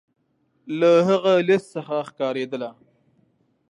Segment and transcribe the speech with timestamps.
[0.79, 2.69] له هغه لیست څخه ښکارېدله.